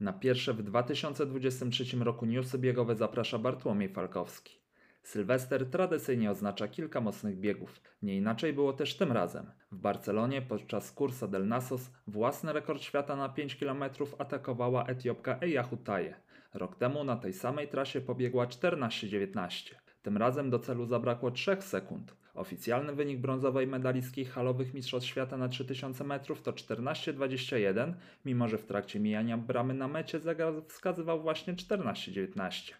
Na 0.00 0.12
pierwsze 0.12 0.54
w 0.54 0.62
2023 0.62 1.96
roku 1.96 2.26
newsy 2.26 2.58
biegowe 2.58 2.96
zaprasza 2.96 3.38
Bartłomiej 3.38 3.88
Falkowski. 3.88 4.60
Sylwester 5.02 5.70
tradycyjnie 5.70 6.30
oznacza 6.30 6.68
kilka 6.68 7.00
mocnych 7.00 7.38
biegów. 7.38 7.80
Nie 8.02 8.16
inaczej 8.16 8.52
było 8.52 8.72
też 8.72 8.96
tym 8.96 9.12
razem. 9.12 9.50
W 9.72 9.76
Barcelonie 9.76 10.42
podczas 10.42 10.92
Cursa 10.92 11.28
del 11.28 11.48
Nasos 11.48 11.90
własny 12.06 12.52
rekord 12.52 12.82
świata 12.82 13.16
na 13.16 13.28
5 13.28 13.56
km 13.56 13.84
atakowała 14.18 14.86
Etiopka 14.86 15.38
Eja 15.40 15.62
Hutaje. 15.62 16.20
Rok 16.54 16.76
temu 16.76 17.04
na 17.04 17.16
tej 17.16 17.32
samej 17.32 17.68
trasie 17.68 18.00
pobiegła 18.00 18.46
14.19. 18.46 19.74
Tym 20.02 20.16
razem 20.16 20.50
do 20.50 20.58
celu 20.58 20.86
zabrakło 20.86 21.30
3 21.30 21.56
sekund. 21.60 22.16
Oficjalny 22.36 22.92
wynik 22.92 23.18
brązowej 23.18 23.66
medalistki 23.66 24.24
halowych 24.24 24.74
Mistrzostw 24.74 25.08
Świata 25.08 25.36
na 25.36 25.48
3000 25.48 26.04
metrów 26.04 26.42
to 26.42 26.52
14.21, 26.52 27.92
mimo 28.24 28.48
że 28.48 28.58
w 28.58 28.64
trakcie 28.64 29.00
mijania 29.00 29.38
bramy 29.38 29.74
na 29.74 29.88
mecie 29.88 30.20
zegar 30.20 30.52
wskazywał 30.68 31.22
właśnie 31.22 31.54
14.19. 31.54 32.72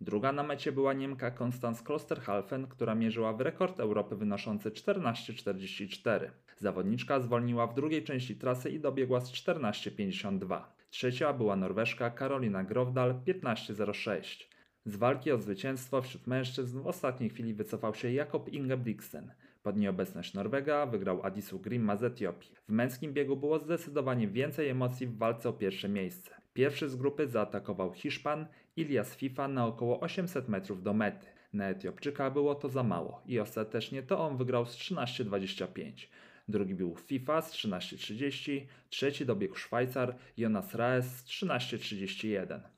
Druga 0.00 0.32
na 0.32 0.42
mecie 0.42 0.72
była 0.72 0.92
Niemka 0.92 1.30
Konstanz 1.30 1.82
Klosterhalfen, 1.82 2.66
która 2.66 2.94
mierzyła 2.94 3.32
w 3.32 3.40
rekord 3.40 3.80
Europy 3.80 4.16
wynoszący 4.16 4.70
14,44. 4.70 6.30
Zawodniczka 6.56 7.20
zwolniła 7.20 7.66
w 7.66 7.74
drugiej 7.74 8.04
części 8.04 8.36
trasy 8.36 8.70
i 8.70 8.80
dobiegła 8.80 9.20
z 9.20 9.32
14,52. 9.32 10.60
Trzecia 10.90 11.32
była 11.32 11.56
Norweszka 11.56 12.10
Karolina 12.10 12.64
Grovdal 12.64 13.14
15,06. 13.14 14.57
Z 14.88 14.96
walki 14.96 15.32
o 15.32 15.38
zwycięstwo 15.38 16.02
wśród 16.02 16.26
mężczyzn 16.26 16.80
w 16.80 16.86
ostatniej 16.86 17.30
chwili 17.30 17.54
wycofał 17.54 17.94
się 17.94 18.12
Jakob 18.12 18.48
Ingebrigtsen. 18.48 19.32
Pod 19.62 19.76
nieobecność 19.76 20.34
Norwega 20.34 20.86
wygrał 20.86 21.22
Adisu 21.22 21.58
Grimma 21.58 21.96
z 21.96 22.04
Etiopii. 22.04 22.50
W 22.68 22.72
męskim 22.72 23.12
biegu 23.12 23.36
było 23.36 23.58
zdecydowanie 23.58 24.28
więcej 24.28 24.68
emocji 24.68 25.06
w 25.06 25.18
walce 25.18 25.48
o 25.48 25.52
pierwsze 25.52 25.88
miejsce. 25.88 26.30
Pierwszy 26.54 26.88
z 26.88 26.96
grupy 26.96 27.26
zaatakował 27.26 27.92
Hiszpan 27.92 28.46
Ilias 28.76 29.14
Fifa 29.14 29.48
na 29.48 29.66
około 29.66 30.00
800 30.00 30.48
metrów 30.48 30.82
do 30.82 30.94
mety. 30.94 31.26
Na 31.52 31.68
Etiopczyka 31.68 32.30
było 32.30 32.54
to 32.54 32.68
za 32.68 32.82
mało 32.82 33.22
i 33.26 33.40
ostatecznie 33.40 34.02
to 34.02 34.20
on 34.20 34.36
wygrał 34.36 34.66
z 34.66 34.76
13.25. 34.76 35.92
Drugi 36.48 36.74
był 36.74 36.96
FIFA 36.96 37.42
z 37.42 37.52
13.30, 37.52 38.66
trzeci 38.90 39.26
dobiegł 39.26 39.54
Szwajcar 39.54 40.16
Jonas 40.36 40.74
Raes 40.74 41.16
z 41.16 41.24
13.31. 41.24 42.77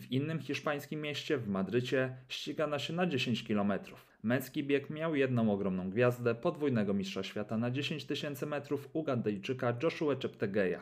W 0.00 0.12
innym 0.12 0.40
hiszpańskim 0.40 1.00
mieście, 1.00 1.38
w 1.38 1.48
Madrycie, 1.48 2.16
ścigano 2.28 2.78
się 2.78 2.92
na 2.92 3.06
10 3.06 3.42
km. 3.48 3.72
Męski 4.22 4.64
bieg 4.64 4.90
miał 4.90 5.14
jedną 5.14 5.52
ogromną 5.52 5.90
gwiazdę, 5.90 6.34
podwójnego 6.34 6.94
mistrza 6.94 7.22
świata 7.22 7.58
na 7.58 7.70
10 7.70 8.04
tysięcy 8.04 8.46
metrów 8.46 8.88
Ugandejczyka 8.92 9.76
Joshua 9.82 10.16
Cheptegeya. 10.22 10.80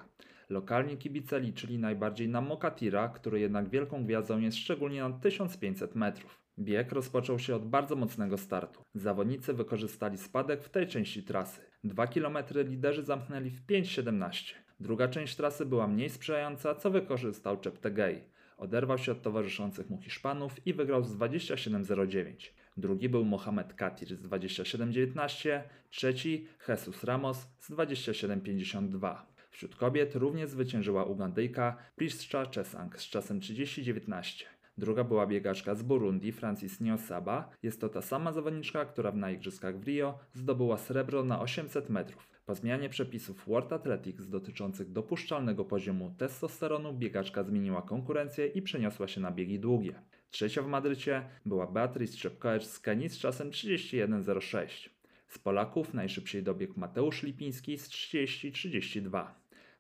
Lokalni 0.50 0.96
kibice 0.96 1.40
liczyli 1.40 1.78
najbardziej 1.78 2.28
na 2.28 2.40
Mokatira, 2.40 3.08
który 3.08 3.40
jednak 3.40 3.68
wielką 3.68 4.04
gwiazdą 4.04 4.40
jest 4.40 4.58
szczególnie 4.58 5.00
na 5.00 5.10
1500 5.10 5.94
metrów. 5.94 6.40
Bieg 6.58 6.92
rozpoczął 6.92 7.38
się 7.38 7.56
od 7.56 7.68
bardzo 7.68 7.96
mocnego 7.96 8.38
startu. 8.38 8.82
Zawodnicy 8.94 9.54
wykorzystali 9.54 10.18
spadek 10.18 10.62
w 10.62 10.68
tej 10.68 10.86
części 10.86 11.22
trasy. 11.22 11.60
2 11.84 12.06
km 12.06 12.38
liderzy 12.54 13.02
zamknęli 13.02 13.50
w 13.50 13.66
5.17. 13.66 14.54
Druga 14.80 15.08
część 15.08 15.36
trasy 15.36 15.66
była 15.66 15.86
mniej 15.86 16.10
sprzyjająca, 16.10 16.74
co 16.74 16.90
wykorzystał 16.90 17.60
Cheptegei. 17.64 18.34
Oderwał 18.58 18.98
się 18.98 19.12
od 19.12 19.22
towarzyszących 19.22 19.90
mu 19.90 19.98
Hiszpanów 19.98 20.66
i 20.66 20.74
wygrał 20.74 21.04
z 21.04 21.16
27.09. 21.16 22.50
Drugi 22.76 23.08
był 23.08 23.24
Mohamed 23.24 23.74
Katir 23.74 24.16
z 24.16 24.22
27.19, 24.22 25.60
trzeci 25.90 26.46
Jesus 26.68 27.04
Ramos 27.04 27.48
z 27.58 27.70
27.52. 27.70 29.16
Wśród 29.50 29.76
kobiet 29.76 30.14
również 30.14 30.50
zwyciężyła 30.50 31.04
Ugandyjka 31.04 31.76
Prisca 31.96 32.44
Chesang 32.54 33.00
z 33.00 33.08
czasem 33.08 33.40
30.19. 33.40 34.44
Druga 34.78 35.04
była 35.04 35.26
biegaczka 35.26 35.74
z 35.74 35.82
Burundi, 35.82 36.32
Francis 36.32 36.80
Niosaba. 36.80 37.50
Jest 37.62 37.80
to 37.80 37.88
ta 37.88 38.02
sama 38.02 38.32
zawodniczka, 38.32 38.84
która 38.84 39.12
na 39.12 39.30
Igrzyskach 39.30 39.78
w 39.78 39.84
Rio 39.84 40.18
zdobyła 40.32 40.78
srebro 40.78 41.24
na 41.24 41.40
800 41.40 41.90
metrów. 41.90 42.33
Po 42.46 42.54
zmianie 42.54 42.88
przepisów 42.88 43.46
World 43.46 43.72
Athletics 43.72 44.28
dotyczących 44.28 44.92
dopuszczalnego 44.92 45.64
poziomu 45.64 46.14
testosteronu 46.18 46.92
biegaczka 46.92 47.44
zmieniła 47.44 47.82
konkurencję 47.82 48.46
i 48.46 48.62
przeniosła 48.62 49.08
się 49.08 49.20
na 49.20 49.30
biegi 49.30 49.60
długie. 49.60 49.94
Trzecia 50.30 50.62
w 50.62 50.66
Madrycie 50.66 51.24
była 51.46 51.66
Beatrice 51.66 52.16
Szepkoecz 52.16 52.64
z 52.64 52.80
Kenii 52.80 53.08
z 53.08 53.18
czasem 53.18 53.50
31.06. 53.50 54.88
Z 55.28 55.38
Polaków 55.38 55.94
najszybciej 55.94 56.42
dobiegł 56.42 56.80
Mateusz 56.80 57.22
Lipiński 57.22 57.78
z 57.78 57.88
30.32. 57.88 59.26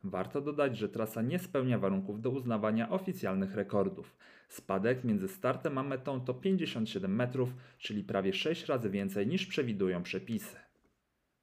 Warto 0.04 0.40
dodać, 0.40 0.78
że 0.78 0.88
trasa 0.88 1.22
nie 1.22 1.38
spełnia 1.38 1.78
warunków 1.78 2.20
do 2.20 2.30
uznawania 2.30 2.90
oficjalnych 2.90 3.54
rekordów. 3.54 4.16
Spadek 4.48 5.04
między 5.04 5.28
startem 5.28 5.78
a 5.78 5.82
metą 5.82 6.20
to 6.20 6.34
57 6.34 7.14
metrów, 7.14 7.54
czyli 7.78 8.04
prawie 8.04 8.32
6 8.32 8.66
razy 8.66 8.90
więcej 8.90 9.26
niż 9.26 9.46
przewidują 9.46 10.02
przepisy. 10.02 10.63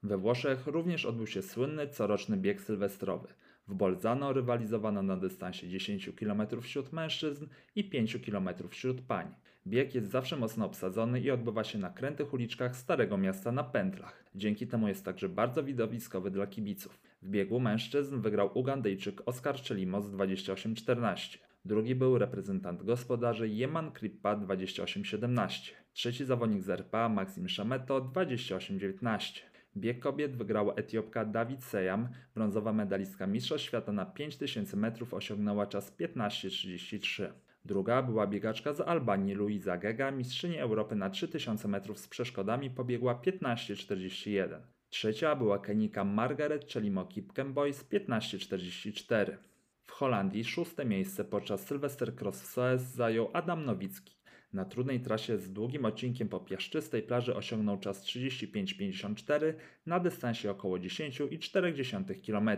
We 0.03 0.17
Włoszech 0.17 0.67
również 0.67 1.05
odbył 1.05 1.27
się 1.27 1.41
słynny 1.41 1.87
coroczny 1.87 2.37
bieg 2.37 2.61
sylwestrowy. 2.61 3.27
W 3.67 3.73
Bolzano 3.73 4.33
rywalizowano 4.33 5.03
na 5.03 5.17
dystansie 5.17 5.69
10 5.69 6.09
km 6.19 6.61
wśród 6.61 6.93
mężczyzn 6.93 7.47
i 7.75 7.83
5 7.83 8.17
km 8.25 8.49
wśród 8.69 9.01
pań. 9.01 9.35
Bieg 9.67 9.95
jest 9.95 10.11
zawsze 10.11 10.37
mocno 10.37 10.65
obsadzony 10.65 11.19
i 11.19 11.31
odbywa 11.31 11.63
się 11.63 11.79
na 11.79 11.89
krętych 11.89 12.33
uliczkach 12.33 12.77
Starego 12.77 13.17
Miasta 13.17 13.51
na 13.51 13.63
pętlach. 13.63 14.25
Dzięki 14.35 14.67
temu 14.67 14.87
jest 14.87 15.05
także 15.05 15.29
bardzo 15.29 15.63
widowiskowy 15.63 16.31
dla 16.31 16.47
kibiców. 16.47 16.99
W 17.21 17.29
biegu 17.29 17.59
mężczyzn 17.59 18.21
wygrał 18.21 18.57
Ugandyjczyk 18.57 19.21
Oskar 19.25 19.55
Czelimo 19.55 20.01
z 20.01 20.11
28.14. 20.11 21.37
Drugi 21.65 21.95
był 21.95 22.17
reprezentant 22.17 22.83
gospodarzy 22.83 23.49
Jeman 23.49 23.91
Krippa 23.91 24.35
28.17. 24.35 25.71
Trzeci 25.93 26.25
zawodnik 26.25 26.63
z 26.63 26.69
RPA 26.69 27.09
Maxim 27.09 27.49
Shameto 27.49 28.01
28.19. 28.01 29.50
Bieg 29.77 29.99
kobiet 29.99 30.35
wygrała 30.35 30.73
Etiopka 30.73 31.25
Dawid 31.25 31.63
Sejam, 31.63 32.07
brązowa 32.35 32.73
medalistka 32.73 33.27
Mistrzostw 33.27 33.67
Świata 33.67 33.91
na 33.91 34.05
5000 34.05 34.77
metrów 34.77 35.13
osiągnęła 35.13 35.67
czas 35.67 35.97
15.33. 35.97 37.29
Druga 37.65 38.01
była 38.03 38.27
biegaczka 38.27 38.73
z 38.73 38.81
Albanii 38.81 39.33
Luisa 39.33 39.77
Gega, 39.77 40.11
mistrzyni 40.11 40.57
Europy 40.57 40.95
na 40.95 41.09
3000 41.09 41.67
metrów 41.67 41.99
z 41.99 42.07
przeszkodami 42.07 42.69
pobiegła 42.69 43.21
15.41. 43.25 44.59
Trzecia 44.89 45.35
była 45.35 45.59
Kenika 45.59 46.03
Margaret 46.03 46.71
Chelimo 46.71 47.05
Kipkemboy 47.05 47.73
z 47.73 47.83
15.44. 47.83 49.37
W 49.85 49.91
Holandii 49.91 50.43
szóste 50.43 50.85
miejsce 50.85 51.25
podczas 51.25 51.65
Sylvester 51.65 52.15
Cross 52.15 52.41
w 52.41 52.45
Soes 52.45 52.81
zajął 52.81 53.29
Adam 53.33 53.65
Nowicki. 53.65 54.20
Na 54.53 54.65
trudnej 54.65 54.99
trasie 54.99 55.37
z 55.37 55.53
długim 55.53 55.85
odcinkiem 55.85 56.29
po 56.29 56.39
piaszczystej 56.39 57.03
plaży 57.03 57.35
osiągnął 57.35 57.79
czas 57.79 58.03
35,54 58.03 59.53
na 59.85 59.99
dystansie 59.99 60.51
około 60.51 60.77
10,4 60.77 62.25
km. 62.25 62.49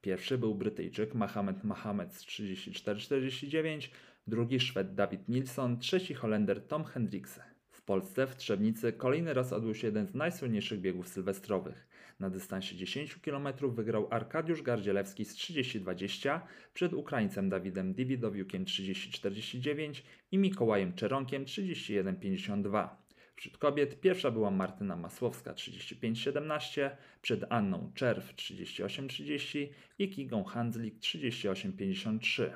Pierwszy 0.00 0.38
był 0.38 0.54
Brytyjczyk 0.54 1.14
Mohamed 1.14 1.64
Mohamed 1.64 2.14
z 2.14 2.26
34,49, 2.26 3.88
drugi 4.26 4.60
Szwed 4.60 4.94
David 4.94 5.28
Nilsson, 5.28 5.78
trzeci 5.78 6.14
Holender 6.14 6.66
Tom 6.66 6.84
Hendrikse. 6.84 7.51
W 7.82 7.84
Polsce 7.84 8.26
w 8.26 8.36
Trzebnicy 8.36 8.92
kolejny 8.92 9.34
raz 9.34 9.52
odbył 9.52 9.74
się 9.74 9.86
jeden 9.86 10.06
z 10.06 10.14
najsłynniejszych 10.14 10.80
biegów 10.80 11.08
sylwestrowych. 11.08 11.86
Na 12.20 12.30
dystansie 12.30 12.76
10 12.76 13.16
km 13.16 13.48
wygrał 13.62 14.08
Arkadiusz 14.10 14.62
Gardzielewski 14.62 15.24
z 15.24 15.34
30-20 15.34 16.40
przed 16.74 16.92
Ukraińcem 16.92 17.48
Dawidem 17.48 17.94
Diwidowiukiem 17.94 18.64
30-49 18.64 20.02
i 20.32 20.38
Mikołajem 20.38 20.94
Czeronkiem 20.94 21.44
31-52. 21.44 22.88
Wśród 23.36 23.58
kobiet 23.58 24.00
pierwsza 24.00 24.30
była 24.30 24.50
Martyna 24.50 24.96
Masłowska 24.96 25.52
35-17, 25.52 26.90
przed 27.22 27.44
Anną 27.52 27.92
Czerw 27.94 28.34
38-30 28.34 29.68
i 29.98 30.10
Kigą 30.10 30.44
Handzlik 30.44 30.98
38-53. 30.98 32.50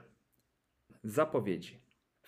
Zapowiedzi 1.04 1.85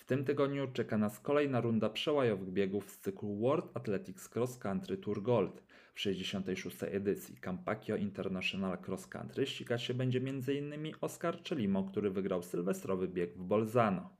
tym 0.09 0.25
tygodniu 0.25 0.69
czeka 0.73 0.99
nas 0.99 1.21
kolejna 1.21 1.61
runda 1.61 1.91
przełajowych 1.91 2.53
biegów 2.53 2.91
z 2.91 2.99
cyklu 2.99 3.37
World 3.37 3.77
Athletics 3.77 4.29
Cross 4.37 4.59
Country 4.59 4.97
Tour 4.97 5.23
Gold. 5.23 5.63
W 5.95 6.01
66. 6.01 6.77
edycji 6.83 7.37
Campacchio 7.37 7.97
International 7.97 8.79
Cross 8.87 9.07
Country 9.07 9.47
ścigać 9.47 9.83
się 9.83 9.95
będzie 9.95 10.19
m.in. 10.19 10.93
Oscar 11.01 11.43
Czelimo, 11.43 11.85
który 11.85 12.11
wygrał 12.11 12.43
sylwestrowy 12.43 13.09
bieg 13.09 13.37
w 13.37 13.45
Bolzano. 13.45 14.11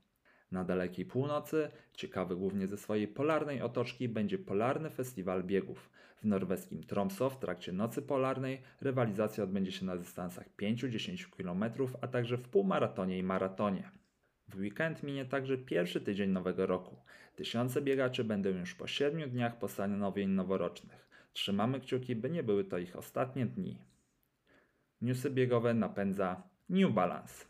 Na 0.51 0.63
dalekiej 0.63 1.05
północy, 1.05 1.71
ciekawy 1.93 2.35
głównie 2.35 2.67
ze 2.67 2.77
swojej 2.77 3.07
polarnej 3.07 3.61
otoczki, 3.61 4.09
będzie 4.09 4.37
Polarny 4.37 4.89
Festiwal 4.89 5.43
Biegów. 5.43 5.89
W 6.21 6.25
norweskim 6.25 6.83
Tromsø 6.83 7.29
w 7.29 7.39
trakcie 7.39 7.71
Nocy 7.71 8.01
Polarnej 8.01 8.61
rywalizacja 8.81 9.43
odbędzie 9.43 9.71
się 9.71 9.85
na 9.85 9.97
dystansach 9.97 10.45
5-10 10.61 11.29
km, 11.37 11.63
a 12.01 12.07
także 12.07 12.37
w 12.37 12.49
półmaratonie 12.49 13.17
i 13.17 13.23
maratonie. 13.23 13.98
W 14.49 14.59
weekend 14.59 15.03
minie 15.03 15.25
także 15.25 15.57
pierwszy 15.57 16.01
tydzień 16.01 16.29
nowego 16.29 16.65
roku. 16.65 16.95
Tysiące 17.35 17.81
biegaczy 17.81 18.23
będą 18.23 18.49
już 18.49 18.75
po 18.75 18.87
siedmiu 18.87 19.27
dniach 19.27 19.59
postanowień 19.59 20.29
noworocznych. 20.29 21.09
Trzymamy 21.33 21.79
kciuki, 21.79 22.15
by 22.15 22.29
nie 22.29 22.43
były 22.43 22.63
to 22.63 22.77
ich 22.77 22.95
ostatnie 22.95 23.45
dni. 23.45 23.77
Newsy 25.01 25.29
biegowe 25.29 25.73
napędza 25.73 26.43
New 26.69 26.93
Balance. 26.93 27.48